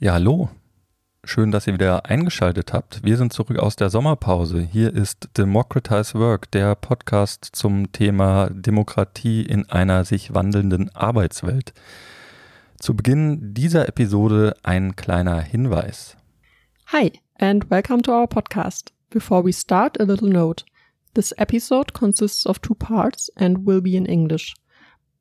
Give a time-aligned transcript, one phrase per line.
[0.00, 0.48] Ja, hallo.
[1.24, 3.02] Schön, dass ihr wieder eingeschaltet habt.
[3.02, 4.60] Wir sind zurück aus der Sommerpause.
[4.60, 11.72] Hier ist Democratize Work, der Podcast zum Thema Demokratie in einer sich wandelnden Arbeitswelt.
[12.78, 16.16] Zu Beginn dieser Episode ein kleiner Hinweis.
[16.92, 17.10] Hi
[17.40, 18.92] and welcome to our podcast.
[19.10, 20.64] Before we start, a little note.
[21.14, 24.54] This episode consists of two parts and will be in English.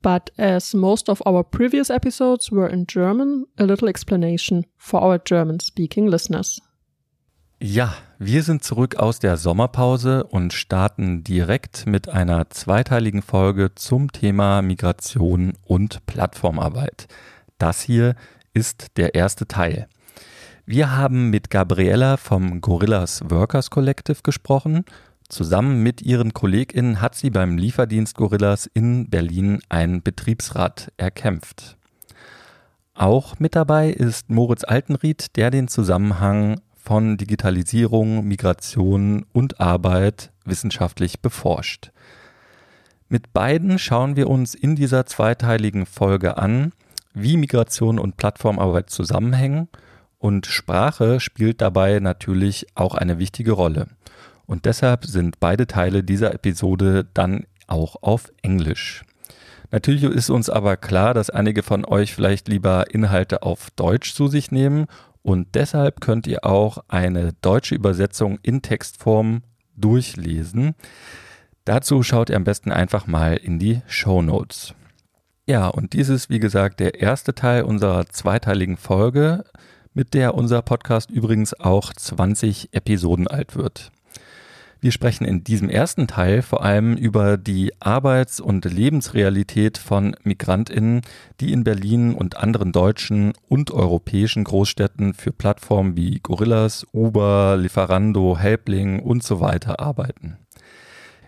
[0.07, 5.20] But as most of our previous episodes were in German, a little explanation for our
[5.21, 6.61] German speaking listeners.
[7.59, 14.09] Ja, wir sind zurück aus der Sommerpause und starten direkt mit einer zweiteiligen Folge zum
[14.09, 17.07] Thema Migration und Plattformarbeit.
[17.57, 18.15] Das hier
[18.53, 19.89] ist der erste Teil.
[20.65, 24.85] Wir haben mit Gabriella vom Gorillas Workers Collective gesprochen
[25.30, 31.77] Zusammen mit ihren KollegInnen hat sie beim Lieferdienst Gorillas in Berlin einen Betriebsrat erkämpft.
[32.94, 41.21] Auch mit dabei ist Moritz Altenried, der den Zusammenhang von Digitalisierung, Migration und Arbeit wissenschaftlich
[41.21, 41.91] beforscht.
[43.10, 46.71] Mit beiden schauen wir uns in dieser zweiteiligen Folge an,
[47.13, 49.68] wie Migration und Plattformarbeit zusammenhängen
[50.18, 53.88] und Sprache spielt dabei natürlich auch eine wichtige Rolle.
[54.48, 59.04] Und deshalb sind beide Teile dieser Episode dann auch auf Englisch.
[59.71, 64.28] Natürlich ist uns aber klar, dass einige von euch vielleicht lieber Inhalte auf Deutsch zu
[64.28, 64.88] sich nehmen
[65.22, 69.41] und deshalb könnt ihr auch eine deutsche Übersetzung in Textform
[69.75, 70.73] durchlesen.
[71.66, 74.73] Dazu schaut ihr am besten einfach mal in die Show Notes.
[75.45, 79.44] Ja, und dies ist wie gesagt der erste Teil unserer zweiteiligen Folge,
[79.94, 83.91] mit der unser Podcast übrigens auch 20 Episoden alt wird.
[84.88, 91.02] Wir sprechen in diesem ersten Teil vor allem über die Arbeits- und Lebensrealität von Migrantinnen,
[91.41, 98.38] die in Berlin und anderen deutschen und europäischen Großstädten für Plattformen wie Gorillas, Uber, Lieferando,
[98.38, 100.38] Helpling und so weiter arbeiten.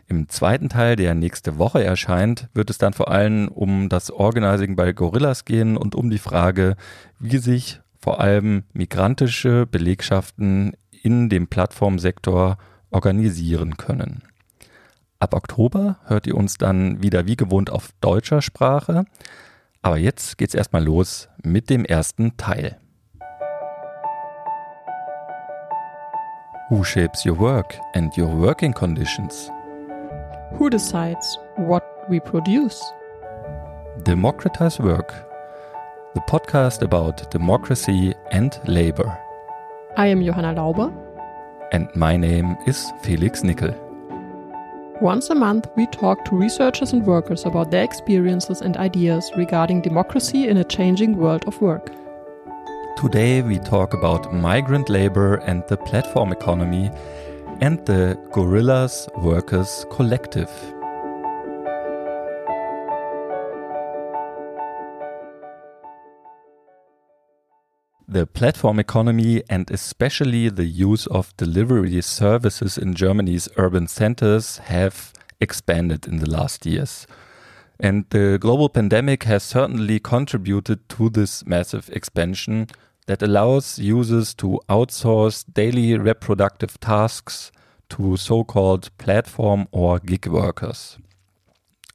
[0.07, 4.77] Im zweiten Teil, der nächste Woche erscheint, wird es dann vor allem um das Organizing
[4.77, 6.77] bei Gorillas gehen und um die Frage,
[7.19, 12.57] wie sich vor allem migrantische Belegschaften in dem Plattformsektor
[12.91, 14.23] organisieren können.
[15.19, 19.03] Ab Oktober hört ihr uns dann wieder wie gewohnt auf deutscher Sprache.
[19.81, 22.77] Aber jetzt geht's erstmal los mit dem ersten Teil.
[26.69, 29.51] Who shapes your work and your working conditions?
[30.57, 32.79] Who decides what we produce?
[34.05, 35.13] Democratize Work,
[36.13, 39.17] the podcast about democracy and labor.
[39.97, 40.91] I am Johanna Lauber.
[41.71, 43.75] And my name is Felix Nickel.
[45.01, 49.81] Once a month, we talk to researchers and workers about their experiences and ideas regarding
[49.81, 51.93] democracy in a changing world of work.
[52.97, 56.89] Today, we talk about migrant labor and the platform economy
[57.61, 60.49] and the Gorillas Workers Collective.
[68.11, 75.13] The platform economy and especially the use of delivery services in Germany's urban centers have
[75.39, 77.05] expanded in the last years.
[77.79, 82.69] And the global pandemic has certainly contributed to this massive expansion
[83.05, 87.51] that allows users to outsource daily reproductive tasks
[87.89, 90.97] to so called platform or gig workers.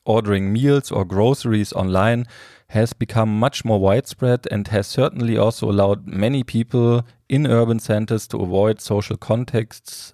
[0.05, 2.29] Ordering meals or groceries online
[2.75, 8.27] has become much more widespread and has certainly also allowed many people in urban centers
[8.27, 10.13] to avoid social contexts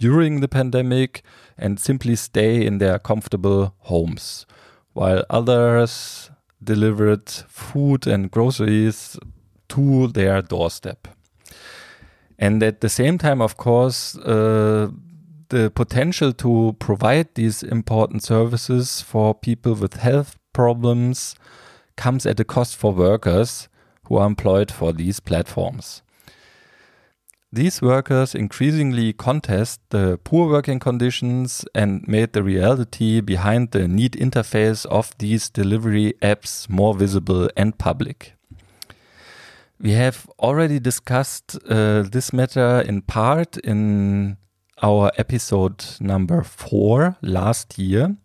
[0.00, 1.22] during the pandemic
[1.56, 4.46] and simply stay in their comfortable homes,
[4.94, 6.28] while others
[6.62, 9.16] delivered food and groceries
[9.68, 11.06] to their doorstep.
[12.36, 14.90] And at the same time, of course, uh,
[15.50, 21.36] the potential to provide these important services for people with health problems
[21.96, 23.68] comes at a cost for workers
[24.06, 26.02] who are employed for these platforms.
[27.54, 34.12] These workers increasingly contest the poor working conditions and made the reality behind the neat
[34.12, 38.32] interface of these delivery apps more visible and public.
[39.78, 44.38] We have already discussed uh, this matter in part in
[44.82, 48.16] our episode number four last year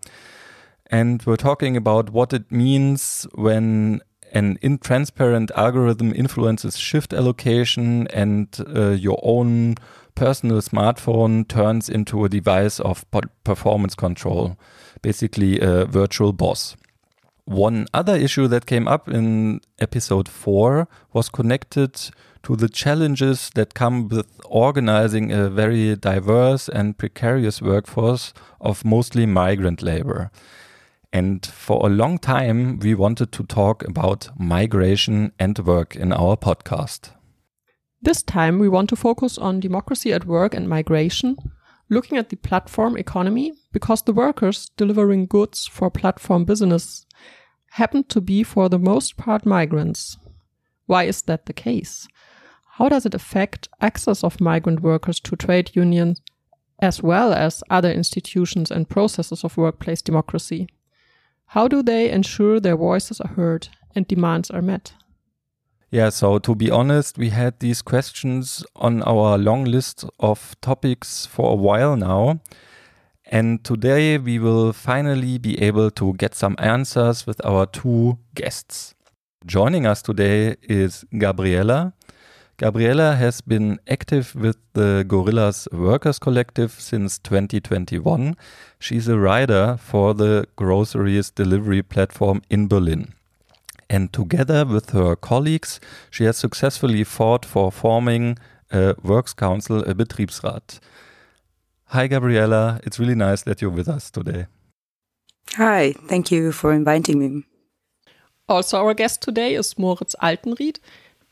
[0.89, 4.01] and we're talking about what it means when
[4.33, 9.75] an intransparent algorithm influences shift allocation and uh, your own
[10.15, 13.05] personal smartphone turns into a device of
[13.43, 14.57] performance control,
[15.01, 16.75] basically a virtual boss.
[17.47, 21.93] one other issue that came up in episode four was connected
[22.43, 29.25] to the challenges that come with organizing a very diverse and precarious workforce of mostly
[29.25, 30.29] migrant labor.
[31.13, 36.35] And for a long time, we wanted to talk about migration and work in our
[36.35, 37.11] podcast.
[38.01, 41.37] This time, we want to focus on democracy at work and migration,
[41.89, 47.05] looking at the platform economy because the workers delivering goods for platform business
[47.71, 50.17] happen to be for the most part migrants.
[50.85, 52.07] Why is that the case?
[52.77, 56.21] How does it affect access of migrant workers to trade unions
[56.79, 60.67] as well as other institutions and processes of workplace democracy?
[61.51, 64.93] How do they ensure their voices are heard and demands are met?
[65.89, 71.25] Yeah, so to be honest, we had these questions on our long list of topics
[71.25, 72.41] for a while now.
[73.25, 78.95] And today we will finally be able to get some answers with our two guests.
[79.45, 81.93] Joining us today is Gabriella.
[82.59, 88.35] Gabriella has been active with the Gorillas Workers Collective since 2021.
[88.79, 93.13] She's a rider for the groceries delivery platform in Berlin.
[93.91, 98.39] And together with her colleagues, she has successfully fought for forming
[98.71, 100.79] a Works Council, a Betriebsrat.
[101.89, 102.79] Hi, Gabriella.
[102.83, 104.47] It's really nice that you're with us today.
[105.57, 107.43] Hi, thank you for inviting me.
[108.49, 110.79] Also, our guest today is Moritz Altenried.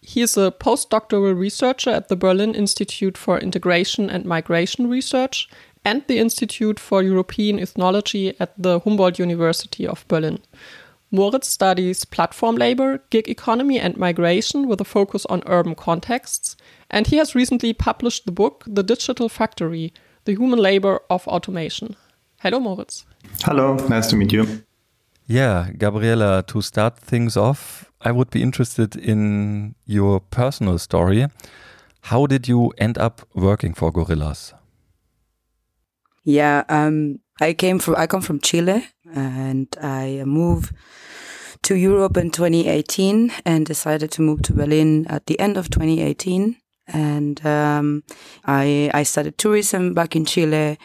[0.08, 5.50] He is a postdoctoral researcher at the Berlin Institute for Integration and Migration Research
[5.84, 10.40] and the Institute for European Ethnology at the Humboldt University of Berlin.
[11.10, 16.56] Moritz studies platform labor, gig economy, and migration with a focus on urban contexts.
[16.92, 19.92] And he has recently published the book The Digital Factory
[20.26, 21.96] The Human Labor of Automation.
[22.42, 23.06] Hello, Moritz.
[23.42, 24.65] Hello, nice to meet you.
[25.28, 31.26] Yeah, Gabriella, to start things off, I would be interested in your personal story.
[32.02, 34.54] How did you end up working for Gorillas?
[36.24, 40.74] Yeah, um, I came from I come from Chile and I moved
[41.64, 46.58] to Europe in 2018 and decided to move to Berlin at the end of 2018.
[46.88, 48.04] And um,
[48.46, 50.78] I I studied tourism back in Chile.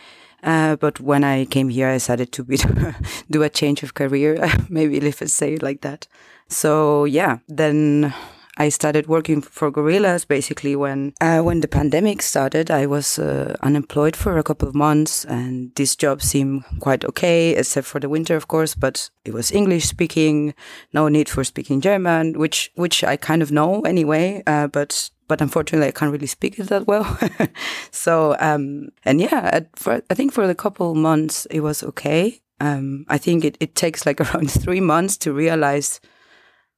[0.43, 2.59] Uh, but when I came here, I decided to be,
[3.31, 6.07] do a change of career, maybe let's say it like that.
[6.49, 8.15] So yeah, then
[8.61, 12.71] I started working for Gorillas basically when uh, when the pandemic started.
[12.71, 17.57] I was uh, unemployed for a couple of months, and this job seemed quite okay,
[17.57, 18.75] except for the winter, of course.
[18.75, 20.53] But it was English speaking,
[20.93, 24.43] no need for speaking German, which which I kind of know anyway.
[24.47, 27.19] Uh, but but unfortunately, I can't really speak it that well.
[27.91, 32.43] so um, and yeah, for, I think for a couple months it was okay.
[32.61, 35.99] Um, I think it, it takes like around three months to realize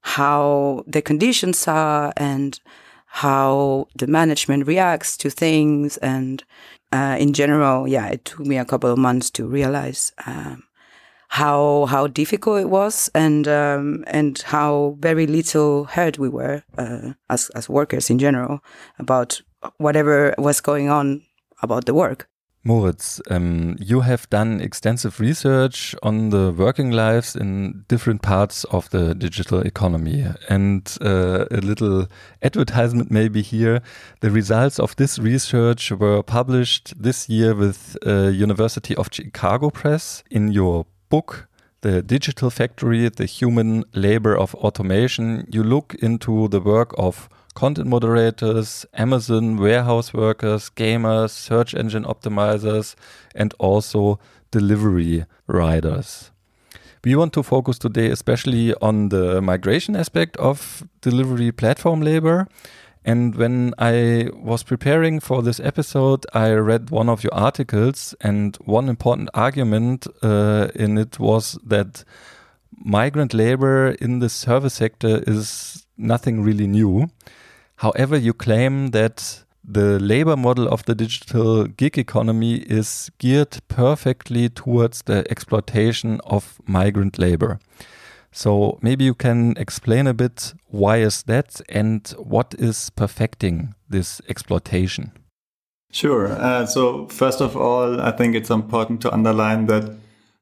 [0.03, 2.61] how the conditions are and
[3.07, 5.97] how the management reacts to things.
[5.99, 6.43] And
[6.93, 10.65] uh, in general, yeah, it took me a couple of months to realize um,
[11.29, 17.13] how how difficult it was and um, and how very little heard we were uh,
[17.31, 18.61] as as workers in general
[18.99, 19.41] about
[19.79, 21.23] whatever was going on
[21.63, 22.29] about the work.
[22.65, 28.89] Moritz, um, you have done extensive research on the working lives in different parts of
[28.91, 30.27] the digital economy.
[30.49, 32.07] And uh, a little
[32.41, 33.81] advertisement maybe here.
[34.21, 40.23] The results of this research were published this year with uh, University of Chicago Press
[40.31, 41.49] in your book,
[41.81, 45.49] The Digital Factory, The Human Labor of Automation.
[45.51, 52.95] You look into the work of content moderators, Amazon warehouse workers, gamers, search engine optimizers,
[53.35, 54.19] and also
[54.51, 56.31] delivery riders.
[57.05, 62.47] We want to focus today especially on the migration aspect of delivery platform labor.
[63.05, 68.57] And when I was preparing for this episode, I read one of your articles, and
[68.65, 72.05] one important argument uh, in it was that
[72.85, 77.09] migrant labor in the service sector is nothing really new.
[77.83, 84.49] However, you claim that the labor model of the digital gig economy is geared perfectly
[84.49, 87.59] towards the exploitation of migrant labor.
[88.31, 94.21] So maybe you can explain a bit why is that and what is perfecting this
[94.29, 95.11] exploitation?
[95.91, 96.29] Sure.
[96.29, 99.93] Uh, so first of all, I think it's important to underline that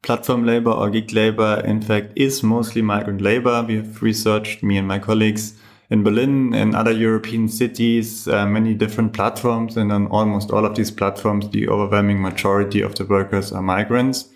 [0.02, 3.64] platform labor or gig labor, in fact, is mostly migrant labor.
[3.66, 5.54] We have researched, me and my colleagues,
[5.90, 9.76] in Berlin and other European cities, uh, many different platforms.
[9.76, 14.28] And on almost all of these platforms, the overwhelming majority of the workers are migrants.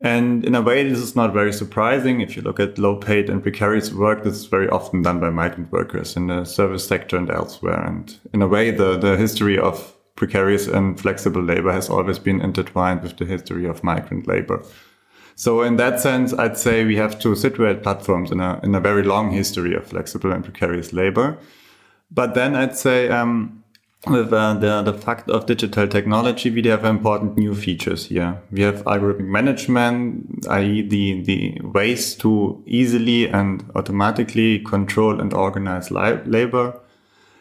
[0.00, 2.22] And in a way, this is not very surprising.
[2.22, 5.28] If you look at low paid and precarious work, this is very often done by
[5.28, 7.84] migrant workers in the service sector and elsewhere.
[7.84, 12.40] And in a way, the, the history of precarious and flexible labor has always been
[12.40, 14.62] intertwined with the history of migrant labor.
[15.40, 18.80] So in that sense, I'd say we have to situate platforms in a, in a
[18.80, 21.38] very long history of flexible and precarious labor.
[22.10, 23.64] But then I'd say, um,
[24.06, 28.38] with uh, the, the fact of digital technology, we have important new features here.
[28.52, 30.82] We have algorithmic management, i.e.
[30.82, 36.78] the, the ways to easily and automatically control and organize labor.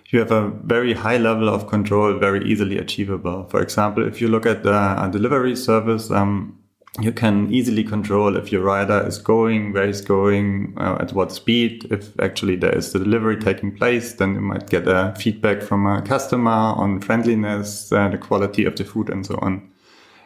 [0.08, 3.44] You have a very high level of control, very easily achievable.
[3.50, 6.59] For example, if you look at the, a delivery service, um,
[7.02, 11.32] you can easily control if your rider is going, where he's going, uh, at what
[11.32, 11.86] speed.
[11.92, 15.86] If actually there is the delivery taking place, then you might get a feedback from
[15.86, 19.70] a customer on friendliness, uh, the quality of the food, and so on.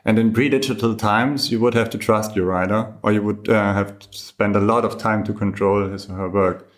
[0.06, 3.74] And in pre-digital times, you would have to trust your rider, or you would uh,
[3.74, 6.70] have to spend a lot of time to control his or her work.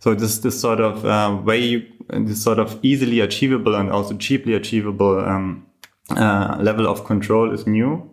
[0.00, 4.16] So this this sort of uh, way, you, this sort of easily achievable and also
[4.16, 5.66] cheaply achievable um,
[6.10, 8.08] uh, level of control is new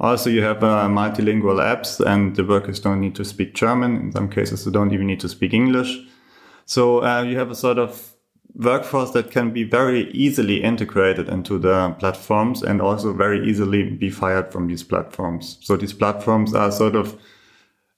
[0.00, 3.96] also, you have uh, multilingual apps and the workers don't need to speak German.
[3.96, 5.98] In some cases, they don't even need to speak English.
[6.66, 8.12] So uh, you have a sort of
[8.54, 14.10] workforce that can be very easily integrated into the platforms and also very easily be
[14.10, 15.58] fired from these platforms.
[15.62, 17.20] So these platforms are sort of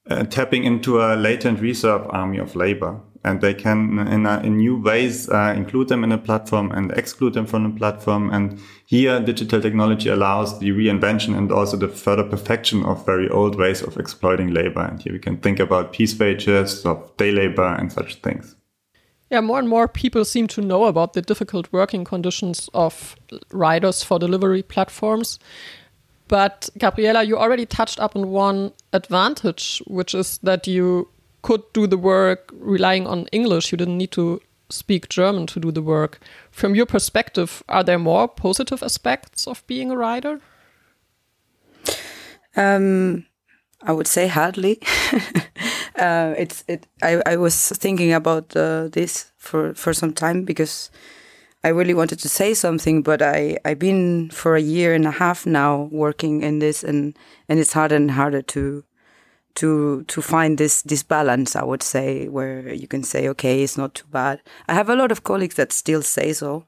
[0.09, 4.57] uh, tapping into a latent reserve army of labor and they can in, a, in
[4.57, 8.31] new ways uh, include them in a platform and exclude them from the platform.
[8.31, 13.57] And here digital technology allows the reinvention and also the further perfection of very old
[13.57, 14.81] ways of exploiting labor.
[14.81, 18.57] And here we can think about piece wages of day labor and such things.
[19.31, 23.17] Yeah more and more people seem to know about the difficult working conditions of
[23.53, 25.39] riders for delivery platforms.
[26.27, 31.09] But Gabriella, you already touched up on one advantage, which is that you
[31.43, 33.73] could do the work relying on English.
[33.73, 36.21] You didn't need to speak German to do the work.
[36.51, 40.41] From your perspective, are there more positive aspects of being a rider?
[42.57, 43.27] Um,
[43.83, 44.81] I would say hardly.
[45.97, 46.87] uh, it's it.
[47.03, 50.91] I, I was thinking about uh, this for for some time because
[51.65, 55.11] I really wanted to say something, but I I've been for a year and a
[55.11, 57.17] half now working in this, and
[57.49, 58.85] and it's harder and harder to
[59.55, 63.77] to to find this this balance i would say where you can say okay it's
[63.77, 64.41] not too bad.
[64.69, 66.65] I have a lot of colleagues that still say so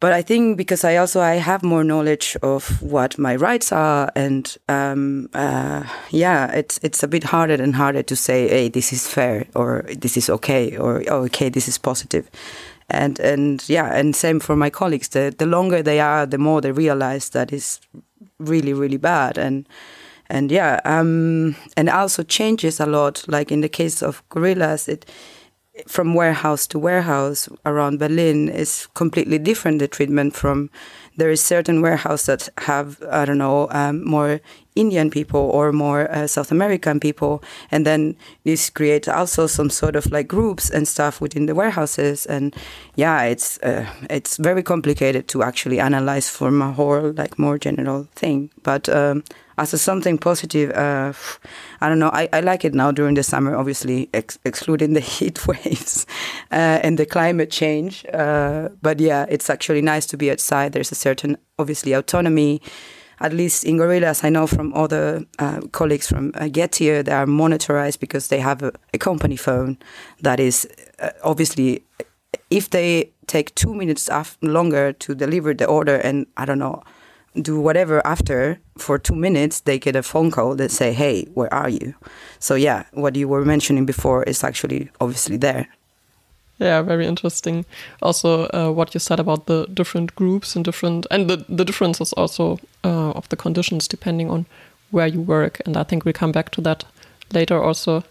[0.00, 4.10] but i think because i also i have more knowledge of what my rights are
[4.16, 8.92] and um, uh, yeah it's it's a bit harder and harder to say hey this
[8.92, 12.30] is fair or this is okay or oh, okay this is positive.
[12.92, 15.08] And and yeah and same for my colleagues.
[15.08, 17.80] The the longer they are the more they realize that is
[18.40, 19.38] really really bad.
[19.38, 19.68] And
[20.30, 23.24] and yeah, um, and also changes a lot.
[23.28, 25.04] Like in the case of gorillas, it
[25.86, 29.78] from warehouse to warehouse around Berlin is completely different.
[29.78, 30.70] The treatment from
[31.16, 34.40] there is certain warehouses that have I don't know um, more
[34.76, 39.96] Indian people or more uh, South American people, and then this creates also some sort
[39.96, 42.26] of like groups and stuff within the warehouses.
[42.26, 42.54] And
[42.94, 48.08] yeah, it's uh, it's very complicated to actually analyze from a whole like more general
[48.14, 48.50] thing.
[48.62, 49.24] But um,
[49.60, 51.12] as a something positive, uh,
[51.80, 52.10] I don't know.
[52.12, 56.06] I, I like it now during the summer, obviously ex excluding the heat waves
[56.50, 58.06] uh, and the climate change.
[58.12, 60.72] Uh, but yeah, it's actually nice to be outside.
[60.72, 62.60] There's a certain obviously autonomy
[63.22, 67.26] at least in Gorillas, I know from other uh, colleagues from uh, Getir, they are
[67.26, 69.76] monitorized because they have a, a company phone
[70.22, 70.66] that is
[71.00, 71.84] uh, obviously,
[72.48, 74.08] if they take two minutes
[74.40, 76.82] longer to deliver the order and I don't know,
[77.34, 81.52] do whatever after for two minutes, they get a phone call that say, "Hey, where
[81.52, 81.94] are you?"
[82.38, 85.68] So yeah, what you were mentioning before is actually obviously there.
[86.60, 87.64] Yeah, very interesting.
[88.02, 92.12] Also, uh, what you said about the different groups and different, and the, the differences
[92.12, 94.44] also uh, of the conditions depending on
[94.90, 95.62] where you work.
[95.64, 96.84] And I think we'll come back to that
[97.32, 98.04] later also.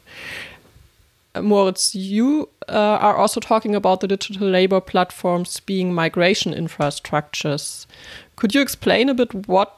[1.42, 7.86] Moritz, you uh, are also talking about the digital labor platforms being migration infrastructures.
[8.36, 9.78] Could you explain a bit what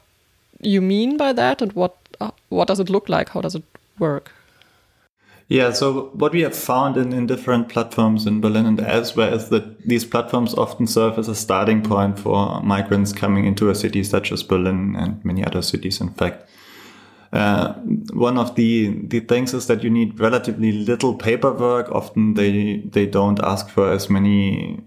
[0.62, 3.30] you mean by that and what uh, what does it look like?
[3.30, 3.64] How does it
[3.98, 4.32] work?
[5.48, 9.50] Yeah, so what we have found in, in different platforms in Berlin and elsewhere is
[9.50, 14.02] that these platforms often serve as a starting point for migrants coming into a city
[14.06, 16.48] such as Berlin and many other cities, in fact.
[17.34, 17.74] Uh,
[18.14, 21.90] one of the, the things is that you need relatively little paperwork.
[21.92, 24.80] Often they, they don't ask for as many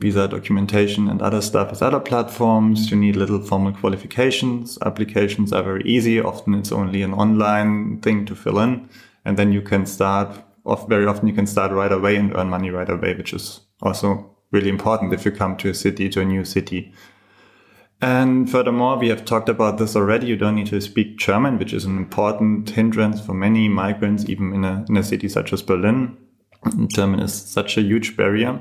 [0.00, 2.90] visa documentation and other stuff as other platforms.
[2.90, 4.76] You need little formal qualifications.
[4.84, 6.20] Applications are very easy.
[6.20, 8.88] Often it's only an online thing to fill in.
[9.24, 12.48] And then you can start off very often you can start right away and earn
[12.48, 16.20] money right away, which is also really important if you come to a city, to
[16.20, 16.92] a new city.
[18.04, 20.26] And furthermore, we have talked about this already.
[20.26, 24.52] You don't need to speak German, which is an important hindrance for many migrants, even
[24.52, 26.14] in a, in a city such as Berlin.
[26.88, 28.60] German is such a huge barrier.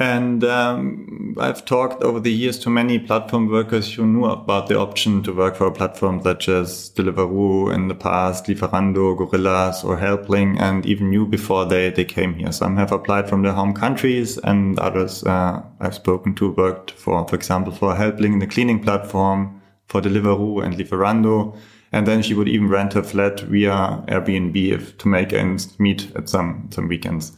[0.00, 4.78] And um, I've talked over the years to many platform workers who knew about the
[4.78, 9.98] option to work for a platform such as Deliveroo in the past, Lieferando, Gorillas, or
[9.98, 12.50] Helpling, and even knew before they, they came here.
[12.50, 17.28] Some have applied from their home countries, and others uh, I've spoken to worked for,
[17.28, 21.54] for example, for Helpling, the cleaning platform, for Deliveroo and Lieferando.
[21.92, 26.10] And then she would even rent her flat via Airbnb if, to make ends meet
[26.16, 27.32] at some, some weekends.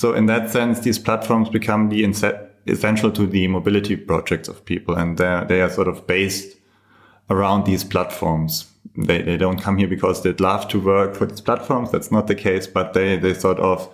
[0.00, 2.04] So in that sense, these platforms become the
[2.66, 6.56] essential to the mobility projects of people, and they are sort of based
[7.28, 8.72] around these platforms.
[8.96, 11.90] They they don't come here because they'd love to work for these platforms.
[11.90, 13.90] That's not the case, but they they sort of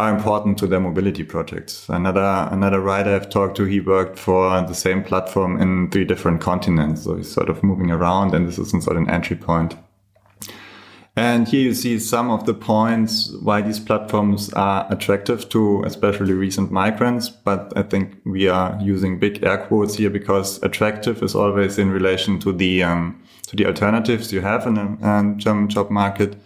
[0.00, 1.88] are important to their mobility projects.
[1.88, 6.40] Another another rider I've talked to, he worked for the same platform in three different
[6.40, 9.76] continents, so he's sort of moving around, and this is sort of an entry point.
[11.18, 16.34] And here you see some of the points why these platforms are attractive to especially
[16.34, 17.30] recent migrants.
[17.30, 21.90] But I think we are using big air quotes here because attractive is always in
[21.90, 26.36] relation to the, um, to the alternatives you have in a German job market.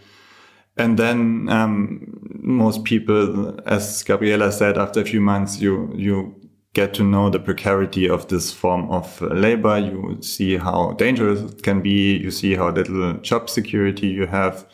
[0.77, 6.40] And then, um, most people, as Gabriella said, after a few months, you, you
[6.73, 9.79] get to know the precarity of this form of labor.
[9.79, 12.17] You see how dangerous it can be.
[12.17, 14.67] You see how little job security you have.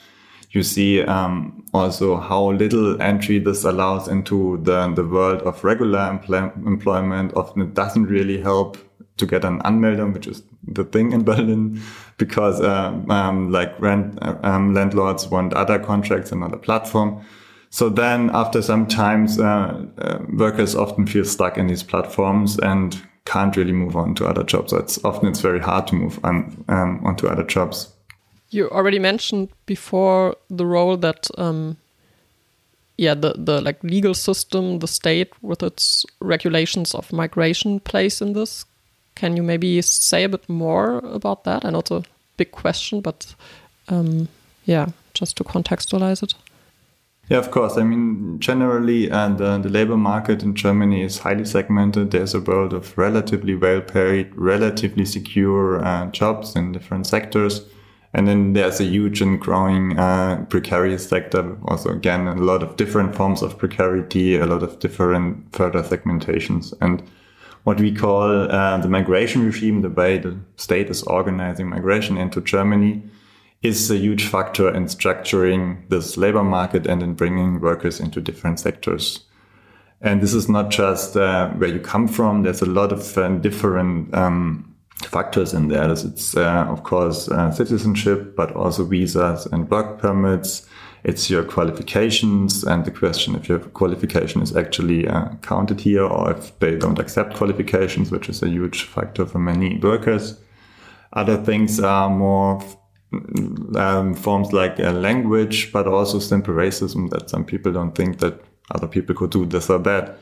[0.50, 5.98] You see um, also how little entry this allows into the, the world of regular
[5.98, 7.34] empl employment.
[7.34, 8.78] Often it doesn't really help
[9.16, 11.80] to get an Anmeldung, which is the thing in Berlin,
[12.18, 17.24] because uh, um, like rent um, landlords want other contracts and other platform.
[17.76, 22.98] So then after some times, uh, uh, workers often feel stuck in these platforms and
[23.26, 24.72] can't really move on to other jobs.
[24.72, 27.92] It's often it's very hard to move on um, onto other jobs.
[28.48, 31.76] You already mentioned before the role that, um,
[32.96, 38.32] yeah, the the like legal system, the state with its regulations of migration plays in
[38.32, 38.64] this.
[39.16, 41.66] Can you maybe say a bit more about that?
[41.66, 42.04] I know it's a
[42.38, 43.34] big question, but
[43.88, 44.28] um,
[44.64, 46.34] yeah, just to contextualize it.
[47.28, 47.76] Yeah, of course.
[47.76, 52.12] I mean, generally, uh, the, labor market in Germany is highly segmented.
[52.12, 57.62] There's a world of relatively well paid, relatively secure uh, jobs in different sectors.
[58.12, 61.58] And then there's a huge and growing uh, precarious sector.
[61.66, 66.72] Also, again, a lot of different forms of precarity, a lot of different further segmentations.
[66.80, 67.02] And
[67.64, 72.40] what we call uh, the migration regime, the way the state is organizing migration into
[72.40, 73.02] Germany,
[73.62, 78.60] is a huge factor in structuring this labor market and in bringing workers into different
[78.60, 79.20] sectors.
[80.00, 82.42] And this is not just uh, where you come from.
[82.42, 85.90] There's a lot of uh, different um, factors in there.
[85.90, 90.66] It's, uh, of course, uh, citizenship, but also visas and work permits.
[91.04, 96.32] It's your qualifications and the question if your qualification is actually uh, counted here or
[96.32, 100.38] if they don't accept qualifications, which is a huge factor for many workers.
[101.12, 102.60] Other things are more
[103.76, 108.40] um, forms like a language, but also simple racism that some people don't think that
[108.74, 110.18] other people could do this or that.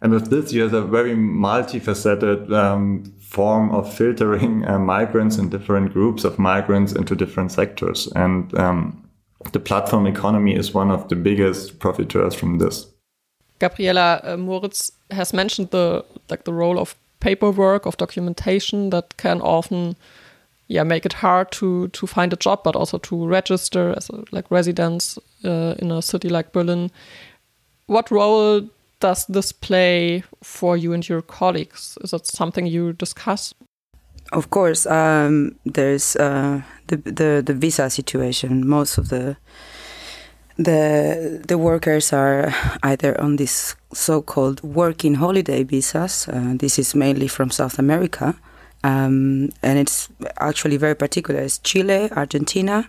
[0.00, 5.50] And with this, you have a very multifaceted um, form of filtering uh, migrants and
[5.50, 8.06] different groups of migrants into different sectors.
[8.14, 9.08] And um,
[9.52, 12.86] the platform economy is one of the biggest profiteers from this.
[13.58, 19.40] Gabriella uh, Moritz has mentioned the like the role of paperwork of documentation that can
[19.40, 19.96] often
[20.68, 24.24] yeah make it hard to to find a job but also to register as a,
[24.30, 26.90] like residents uh, in a city like berlin.
[27.86, 28.68] What role
[29.00, 31.96] does this play for you and your colleagues?
[32.04, 33.54] Is that something you discuss?
[34.32, 38.68] Of course um, there's uh, the, the the visa situation.
[38.68, 39.36] Most of the
[40.58, 42.52] the the workers are
[42.82, 46.28] either on this so-called working holiday visas.
[46.28, 48.34] Uh, this is mainly from South America,
[48.84, 51.40] um, and it's actually very particular.
[51.40, 52.88] It's Chile, Argentina,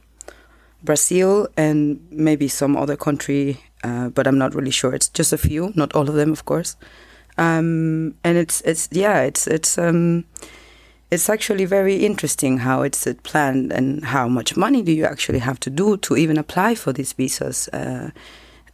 [0.83, 4.93] Brazil, and maybe some other country, uh, but I'm not really sure.
[4.93, 6.75] It's just a few, not all of them, of course.
[7.37, 10.25] Um, and it's it's yeah, it's it's um,
[11.09, 15.59] it's actually very interesting how it's planned and how much money do you actually have
[15.61, 17.67] to do to even apply for these visas.
[17.69, 18.11] Uh,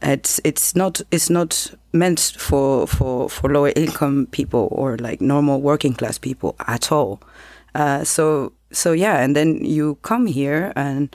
[0.02, 5.60] it's it's not it's not meant for for for lower income people or like normal
[5.60, 7.20] working class people at all.
[7.74, 11.14] Uh, so so yeah, and then you come here and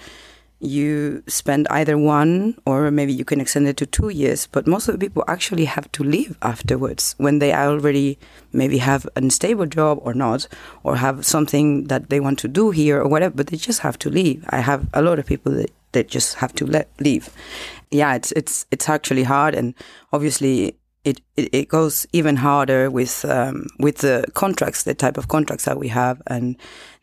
[0.62, 4.48] you spend either one or maybe you can extend it to two years.
[4.48, 8.20] But most of the people actually have to leave afterwards when they already
[8.54, 10.48] maybe have a stable job or not,
[10.84, 13.36] or have something that they want to do here or whatever.
[13.36, 14.46] But they just have to leave.
[14.50, 17.30] I have a lot of people that, that just have to let leave.
[17.92, 19.76] Yeah, it's it's it's actually hard, and
[20.14, 25.28] obviously it, it, it goes even harder with um, with the contracts, the type of
[25.28, 26.56] contracts that we have, and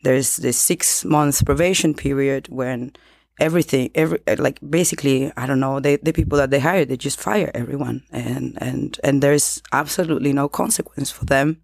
[0.03, 2.91] there's this six months probation period when
[3.39, 7.19] everything, every like basically, I don't know, they, the people that they hire, they just
[7.19, 11.61] fire everyone, and and and there's absolutely no consequence for them.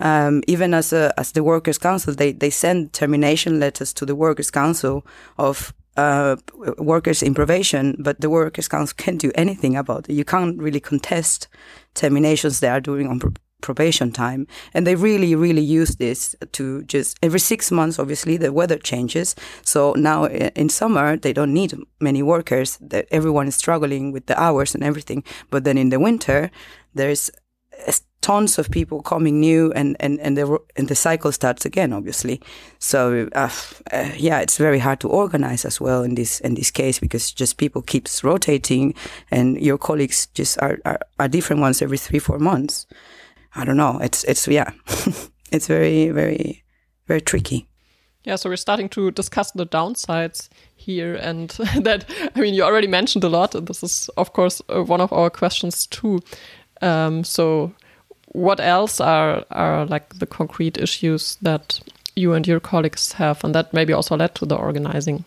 [0.00, 4.14] Um, even as a, as the workers' council, they they send termination letters to the
[4.14, 5.04] workers' council
[5.38, 6.36] of uh,
[6.78, 10.14] workers in probation, but the workers' council can't do anything about it.
[10.14, 11.48] You can't really contest
[11.94, 13.20] terminations they are doing on
[13.64, 14.46] probation time.
[14.74, 19.34] And they really, really use this to just every six months, obviously, the weather changes.
[19.62, 22.78] So now in summer, they don't need many workers.
[23.10, 25.24] Everyone is struggling with the hours and everything.
[25.50, 26.50] But then in the winter,
[26.94, 27.30] there's
[28.24, 32.40] tons of people coming new and, and, and the, and the cycle starts again, obviously.
[32.78, 33.50] So, uh,
[33.92, 37.32] uh, yeah, it's very hard to organize as well in this, in this case because
[37.32, 38.94] just people keeps rotating
[39.30, 42.86] and your colleagues just are, are, are different ones every three, four months.
[43.54, 43.98] I don't know.
[44.00, 44.70] It's, it's, yeah,
[45.52, 46.64] it's very, very,
[47.06, 47.68] very tricky.
[48.24, 51.50] Yeah, so we're starting to discuss the downsides here, and
[51.82, 55.02] that I mean, you already mentioned a lot, and this is, of course, uh, one
[55.02, 56.20] of our questions too.
[56.84, 57.72] Um, so,
[58.32, 61.80] what else are are like the concrete issues that
[62.16, 65.24] you and your colleagues have, and that maybe also led to the organizing?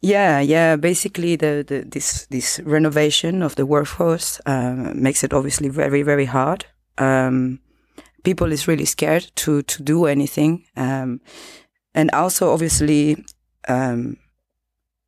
[0.00, 0.76] Yeah, yeah.
[0.76, 6.26] Basically, the, the this this renovation of the workforce uh, makes it obviously very very
[6.26, 6.66] hard.
[6.98, 7.60] Um,
[8.24, 11.20] people is really scared to to do anything, um,
[11.94, 13.24] and also obviously,
[13.68, 14.16] um,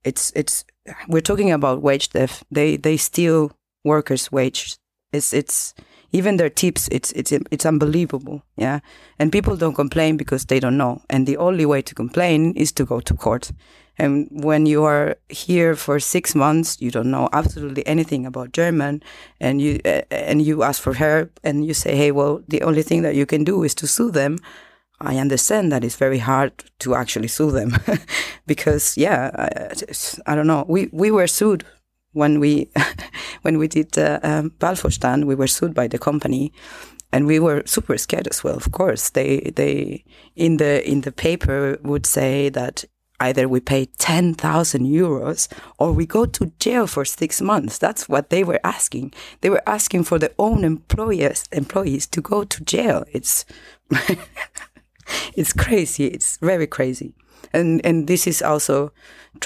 [0.05, 0.65] it's it's
[1.09, 2.45] we're talking about wage theft.
[2.51, 3.51] They they steal
[3.85, 4.77] workers' wage.
[5.13, 5.75] It's it's
[6.13, 8.43] even their tips, it's it's it's unbelievable.
[8.57, 8.81] Yeah,
[9.19, 11.03] and people don't complain because they don't know.
[11.09, 13.53] And the only way to complain is to go to court.
[13.99, 19.03] And when you are here for six months, you don't know absolutely anything about German,
[19.41, 22.83] and you uh, and you ask for help, and you say, "Hey, well, the only
[22.83, 24.39] thing that you can do is to sue them."
[25.01, 27.77] I understand that it's very hard to actually sue them,
[28.47, 30.65] because yeah, I, I don't know.
[30.69, 31.65] We we were sued
[32.13, 32.69] when we
[33.47, 34.51] when we did uh, um,
[35.25, 36.53] we were sued by the company,
[37.13, 38.57] and we were super scared as well.
[38.57, 40.05] Of course, they they
[40.35, 42.85] in the in the paper would say that
[43.21, 45.47] either we pay ten thousand euros
[45.79, 47.79] or we go to jail for six months.
[47.79, 49.15] That's what they were asking.
[49.43, 53.05] They were asking for their own employers employees to go to jail.
[53.13, 53.45] It's
[55.37, 56.07] it's crazy.
[56.07, 57.15] It's very crazy.
[57.53, 58.93] And and this is also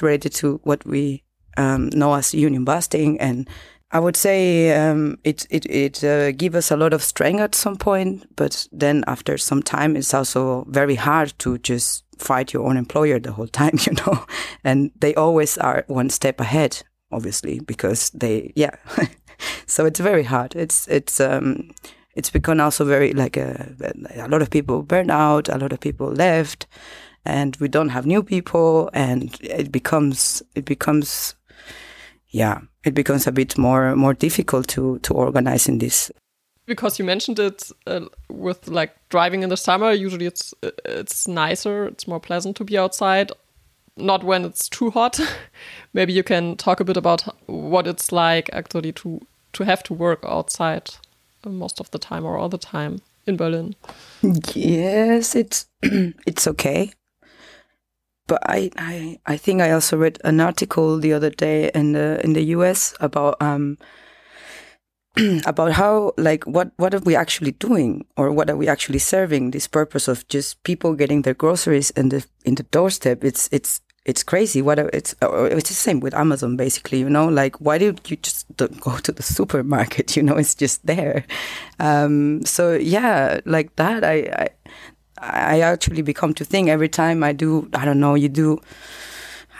[0.00, 1.22] related to what we
[1.56, 3.20] um, know as union busting.
[3.20, 3.48] And
[3.92, 7.54] I would say um, it it it uh, gives us a lot of strength at
[7.54, 12.66] some point, but then after some time, it's also very hard to just fight your
[12.66, 14.24] own employer the whole time, you know.
[14.62, 18.76] And they always are one step ahead, obviously, because they yeah.
[19.66, 20.54] so it's very hard.
[20.54, 21.72] It's it's um,
[22.14, 23.74] it's become also very like a,
[24.14, 26.68] a lot of people burned out, a lot of people left,
[27.24, 31.34] and we don't have new people, and it becomes it becomes
[32.28, 36.10] yeah, it becomes a bit more more difficult to to organize in this.
[36.66, 41.86] Because you mentioned it uh, with like driving in the summer, usually it's it's nicer,
[41.86, 43.32] it's more pleasant to be outside.
[43.96, 45.20] Not when it's too hot.
[45.92, 49.20] Maybe you can talk a bit about what it's like actually to
[49.52, 50.90] to have to work outside
[51.44, 53.74] most of the time or all the time in Berlin.
[54.54, 56.92] Yes, it's it's okay
[58.30, 62.20] but I, I, I think I also read an article the other day in the
[62.22, 63.76] in the US about um
[65.46, 69.50] about how like what what are we actually doing or what are we actually serving
[69.50, 73.24] this purpose of just people getting their groceries in the in the doorstep?
[73.24, 74.62] It's it's it's crazy.
[74.62, 77.26] What it's it's the same with amazon basically you know?
[77.26, 78.46] Like why do you just
[78.78, 80.16] go to the supermarket?
[80.16, 81.24] You know it's just there.
[81.80, 84.48] Um so yeah like that i i
[85.20, 88.60] I actually become to think every time I do, I don't know, you do,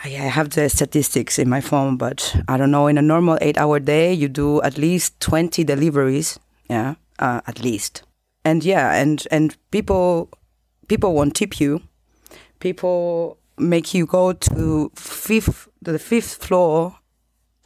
[0.03, 3.57] I have the statistics in my phone, but I don't know, in a normal eight
[3.57, 6.39] hour day, you do at least 20 deliveries.
[6.69, 8.03] Yeah, uh, at least.
[8.43, 10.29] And yeah, and, and people,
[10.87, 11.81] people won't tip you.
[12.59, 16.95] People make you go to fifth, the fifth floor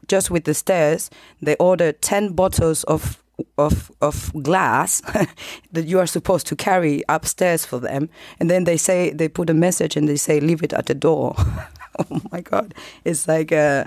[0.07, 1.09] just with the stairs,
[1.41, 3.23] they order 10 bottles of
[3.57, 5.01] of of glass
[5.71, 8.09] that you are supposed to carry upstairs for them.
[8.39, 10.95] And then they say they put a message and they say leave it at the
[10.95, 11.35] door.
[11.97, 12.73] Oh my god.
[13.05, 13.85] It's like uh,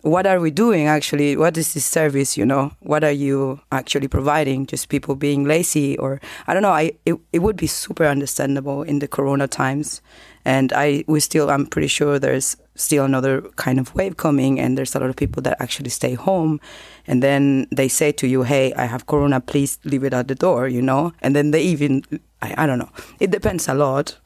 [0.00, 1.36] what are we doing actually?
[1.36, 2.72] What is this service you know?
[2.80, 4.64] What are you actually providing?
[4.64, 6.72] Just people being lazy or i don't know.
[6.72, 10.00] I it, it would be super understandable in the corona times.
[10.46, 14.76] And i we still i'm pretty sure there's still another kind of wave coming and
[14.76, 16.60] there's a lot of people that actually stay home.
[17.06, 20.34] And then they say to you hey i have corona please leave it at the
[20.34, 21.12] door you know?
[21.22, 22.02] And then they even
[22.42, 22.90] i, I don't know.
[23.20, 24.18] It depends a lot.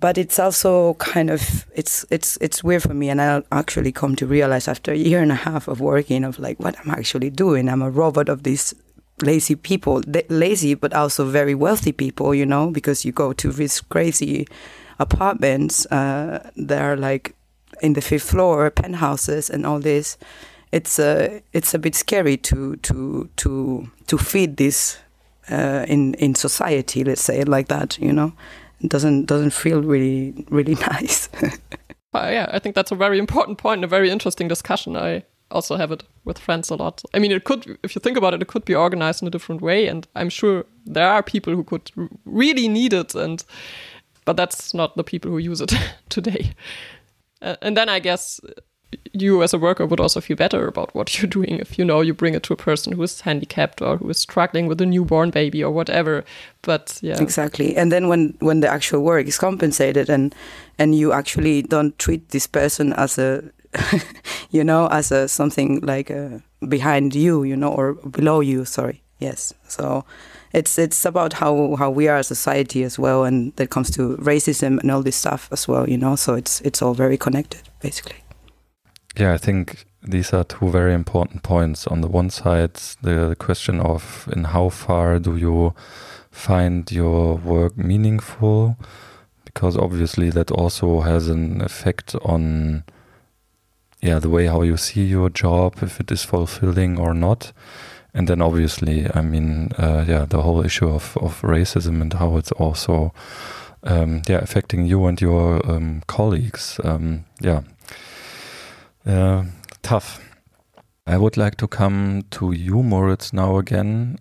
[0.00, 4.14] But it's also kind of it's it's it's weird for me and i actually come
[4.16, 7.30] to realize after a year and a half of working of like what i'm actually
[7.30, 7.68] doing.
[7.68, 8.74] I'm a robot of these
[9.22, 12.70] lazy people lazy but also very wealthy people you know?
[12.70, 14.46] Because you go to these crazy
[14.98, 17.34] apartments uh, that are like
[17.80, 20.18] in the fifth floor, penthouses, and all this.
[20.72, 24.98] It's a uh, it's a bit scary to to to to feed this
[25.50, 27.04] uh, in in society.
[27.04, 27.98] Let's say it like that.
[27.98, 28.32] You know,
[28.80, 31.28] it doesn't doesn't feel really really nice.
[32.14, 34.96] uh, yeah, I think that's a very important point and a very interesting discussion.
[34.96, 37.02] I also have it with friends a lot.
[37.14, 39.30] I mean, it could, if you think about it, it could be organized in a
[39.30, 41.90] different way, and I'm sure there are people who could
[42.24, 43.44] really need it, and
[44.24, 45.72] but that's not the people who use it
[46.08, 46.52] today.
[47.42, 48.40] Uh, and then I guess
[49.12, 52.00] you as a worker would also feel better about what you're doing if you know
[52.00, 54.86] you bring it to a person who is handicapped or who is struggling with a
[54.86, 56.24] newborn baby or whatever.
[56.62, 57.20] But yeah.
[57.20, 57.76] Exactly.
[57.76, 60.34] And then when when the actual work is compensated and
[60.78, 63.42] and you actually don't treat this person as a
[64.50, 69.02] you know as a something like a behind you you know or below you sorry.
[69.18, 69.52] Yes.
[69.68, 70.04] So
[70.52, 74.16] it's it's about how how we are a society as well, and that comes to
[74.18, 75.88] racism and all this stuff as well.
[75.88, 78.16] You know, so it's it's all very connected, basically.
[79.16, 81.86] Yeah, I think these are two very important points.
[81.86, 85.74] On the one side, the, question of in how far do you
[86.30, 88.76] find your work meaningful,
[89.44, 92.84] because obviously that also has an effect on
[94.00, 97.52] yeah the way how you see your job, if it is fulfilling or not
[98.18, 102.36] and then obviously, I mean, uh, yeah, the whole issue of, of racism and how
[102.36, 103.14] it's also,
[103.84, 106.80] um, yeah, affecting you and your um, colleagues.
[106.82, 107.60] Um, yeah,
[109.06, 109.44] uh,
[109.82, 110.20] tough.
[111.06, 114.18] I would like to come to you, Moritz, now again.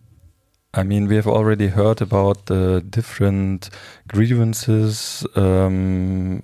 [0.75, 3.71] I mean, we have already heard about the different
[4.07, 6.43] grievances um,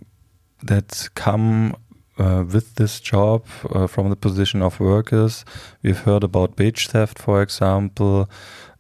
[0.64, 1.76] that come
[2.18, 5.46] uh, with this job uh, from the position of workers.
[5.82, 8.30] We've heard about wage theft, for example,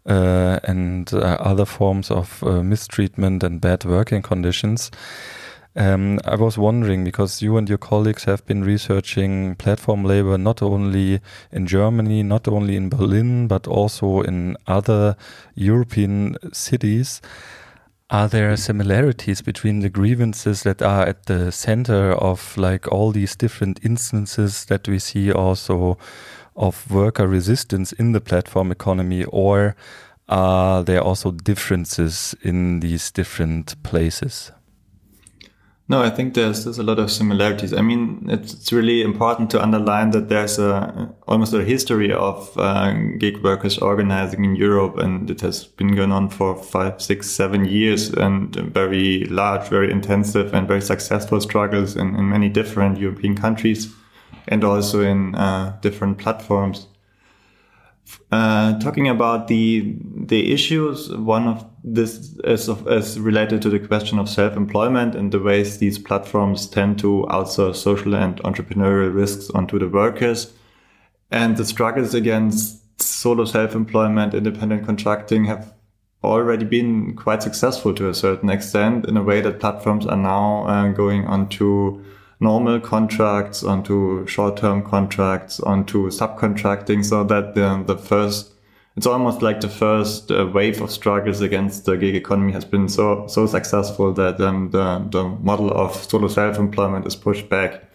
[0.05, 4.91] uh, and uh, other forms of uh, mistreatment and bad working conditions.
[5.75, 10.61] Um, I was wondering because you and your colleagues have been researching platform labor not
[10.61, 11.19] only
[11.51, 15.15] in Germany, not only in Berlin, but also in other
[15.55, 17.21] European cities.
[18.13, 23.35] Are there similarities between the grievances that are at the center of like all these
[23.35, 25.97] different instances that we see also
[26.55, 29.75] of worker resistance in the platform economy, or
[30.29, 34.51] are there also differences in these different places?
[35.93, 37.71] No, I think there's there's a lot of similarities.
[37.71, 42.51] I mean, it's, it's really important to underline that there's a almost a history of
[42.57, 47.29] uh, gig workers organizing in Europe, and it has been going on for five, six,
[47.29, 52.97] seven years, and very large, very intensive, and very successful struggles in, in many different
[52.97, 53.93] European countries,
[54.47, 56.87] and also in uh, different platforms.
[58.31, 59.95] Uh, talking about the
[60.25, 65.31] the issues, one of this is, of, is related to the question of self-employment and
[65.31, 70.53] the ways these platforms tend to outsource social and entrepreneurial risks onto the workers,
[71.29, 75.73] and the struggles against solo self-employment, independent contracting have
[76.23, 80.65] already been quite successful to a certain extent in a way that platforms are now
[80.65, 82.03] uh, going onto
[82.43, 88.51] normal contracts onto short-term contracts onto subcontracting so that the, the first
[88.95, 92.87] it's almost like the first uh, wave of struggles against the gig economy has been
[92.87, 97.89] so so successful that um, the the model of solo self-employment is pushed back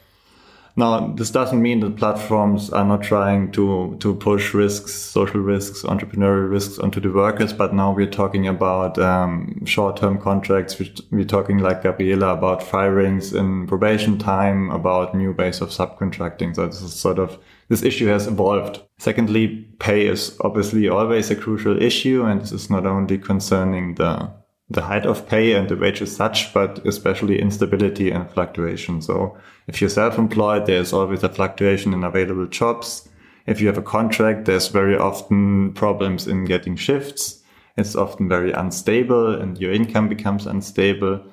[0.79, 5.83] now, this doesn't mean that platforms are not trying to, to push risks, social risks,
[5.83, 10.81] entrepreneurial risks onto the workers, but now we're talking about um, short-term contracts.
[11.11, 16.55] We're talking, like Gabriella, about firings in probation time, about new ways of subcontracting.
[16.55, 17.39] So this is sort of,
[17.69, 18.81] this issue has evolved.
[18.99, 24.31] Secondly, pay is obviously always a crucial issue, and this is not only concerning the
[24.71, 29.01] the height of pay and the wage as such, but especially instability and fluctuation.
[29.01, 33.09] So if you're self-employed, there's always a fluctuation in available jobs.
[33.47, 37.43] If you have a contract, there's very often problems in getting shifts.
[37.79, 41.25] It's often very unstable and your income becomes unstable.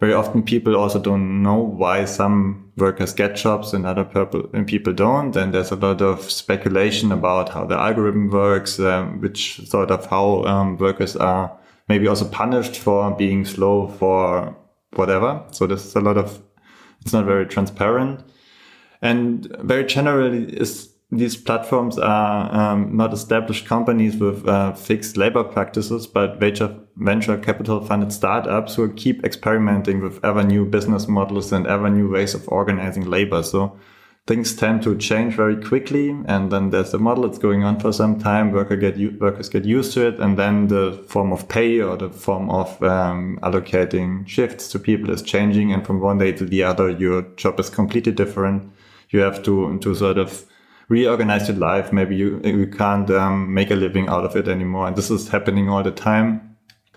[0.00, 5.36] Very often people also don't know why some workers get jobs and other people don't.
[5.36, 10.06] And there's a lot of speculation about how the algorithm works, um, which sort of
[10.06, 11.52] how um, workers are
[11.90, 14.56] maybe also punished for being slow for
[14.94, 15.42] whatever.
[15.50, 16.40] So there's a lot of,
[17.00, 18.22] it's not very transparent.
[19.02, 25.42] And very generally is these platforms are um, not established companies with uh, fixed labor
[25.42, 31.50] practices, but venture, venture capital funded startups who keep experimenting with ever new business models
[31.50, 33.42] and ever new ways of organizing labor.
[33.42, 33.76] So
[34.30, 36.10] things tend to change very quickly.
[36.26, 38.52] And then there's a model that's going on for some time.
[38.52, 40.20] Worker get, workers get used to it.
[40.20, 45.10] And then the form of pay or the form of um, allocating shifts to people
[45.10, 45.72] is changing.
[45.72, 48.72] And from one day to the other, your job is completely different.
[49.08, 50.44] You have to, to sort of
[50.88, 51.92] reorganize your life.
[51.92, 54.86] Maybe you, you can't um, make a living out of it anymore.
[54.86, 56.49] And this is happening all the time.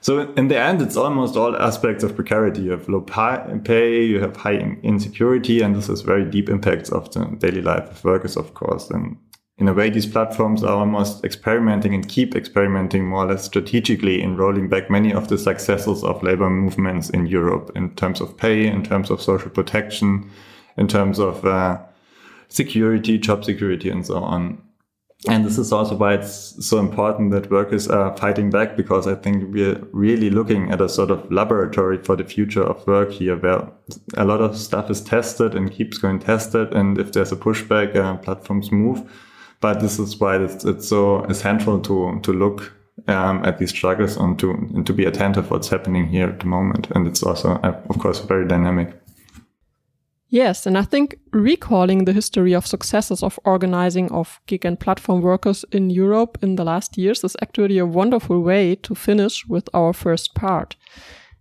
[0.03, 2.63] So in the end, it's almost all aspects of precarity.
[2.63, 7.09] You have low pay, you have high insecurity, and this has very deep impacts of
[7.13, 8.89] the daily life of workers, of course.
[8.89, 9.15] And
[9.57, 14.21] in a way, these platforms are almost experimenting and keep experimenting more or less strategically
[14.21, 18.35] in rolling back many of the successes of labor movements in Europe in terms of
[18.35, 20.29] pay, in terms of social protection,
[20.75, 21.77] in terms of uh,
[22.49, 24.61] security, job security, and so on.
[25.29, 29.15] And this is also why it's so important that workers are fighting back because I
[29.15, 33.37] think we're really looking at a sort of laboratory for the future of work here
[33.37, 33.71] where
[34.17, 36.73] a lot of stuff is tested and keeps going tested.
[36.73, 39.09] And if there's a pushback, uh, platforms move.
[39.61, 42.73] But this is why it's, it's so essential to, to look
[43.07, 46.47] um, at these struggles and to, and to be attentive what's happening here at the
[46.47, 46.89] moment.
[46.93, 48.99] And it's also, uh, of course, very dynamic.
[50.33, 55.21] Yes, and I think recalling the history of successes of organizing of gig and platform
[55.21, 59.69] workers in Europe in the last years is actually a wonderful way to finish with
[59.75, 60.75] our first part.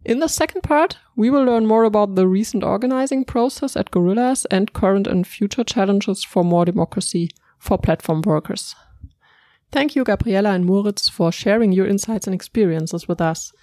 [0.04, 4.44] In the second part, we will learn more about the recent organizing process at Gorillas
[4.50, 8.74] and current and future challenges for more democracy for platform workers.
[9.70, 13.54] Thank you, Gabriella and Moritz, for sharing your insights and experiences with us.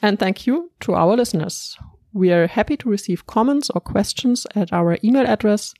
[0.00, 1.76] And thank you to our listeners.
[2.18, 5.72] We are happy to receive comments or questions at our email address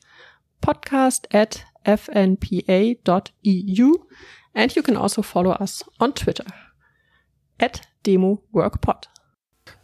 [0.62, 2.94] podcast at fnpa.eu.
[4.54, 6.44] And you can also follow us on Twitter
[7.58, 9.06] at Demo Workpod.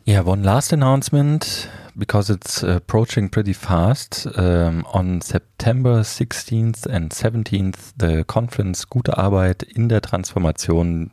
[0.04, 4.26] Yeah, one last announcement because it's approaching pretty fast.
[4.38, 11.10] Um, on September 16th and 17th, the conference Gute Arbeit in der Transformation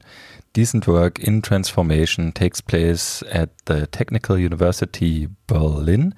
[0.54, 6.14] Decent Work in Transformation takes place at the Technical University Berlin.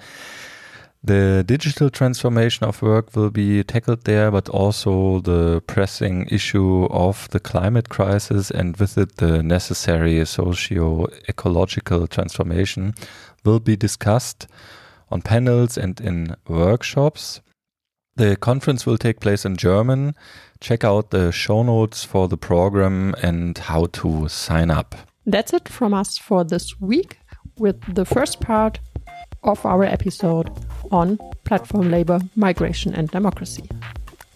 [1.04, 7.30] The digital transformation of work will be tackled there, but also the pressing issue of
[7.30, 12.96] the climate crisis and with it the necessary socio ecological transformation
[13.44, 14.48] will be discussed
[15.12, 17.42] on panels and in workshops.
[18.16, 20.14] The conference will take place in German.
[20.60, 24.96] Check out the show notes for the program and how to sign up.
[25.26, 27.18] That's it from us for this week
[27.58, 28.80] with the first part
[29.44, 30.52] of our episode
[30.92, 33.68] on platform labor, migration, and democracy.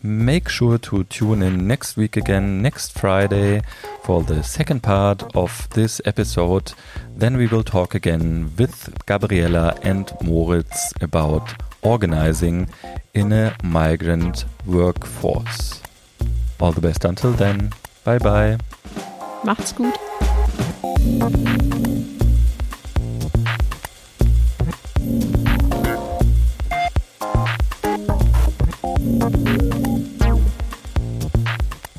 [0.01, 3.61] Make sure to tune in next week again, next Friday,
[4.03, 6.73] for the second part of this episode.
[7.15, 12.69] Then we will talk again with Gabriella and Moritz about organizing
[13.13, 15.81] in a migrant workforce.
[16.59, 17.71] All the best until then.
[18.03, 18.57] Bye bye.
[19.43, 19.97] Macht's gut.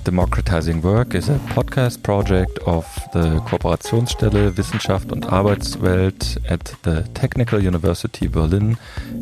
[0.09, 7.63] Democratizing Work is a podcast project of the Kooperationsstelle Wissenschaft und Arbeitswelt at the Technical
[7.63, 8.79] University Berlin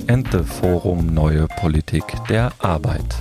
[0.06, 3.16] and the Forum Neue Politik der Arbeit.